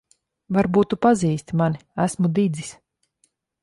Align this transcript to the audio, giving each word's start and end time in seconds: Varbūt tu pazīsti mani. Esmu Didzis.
Varbūt 0.57 0.89
tu 0.93 0.99
pazīsti 1.07 1.61
mani. 1.63 1.85
Esmu 2.09 2.35
Didzis. 2.41 2.77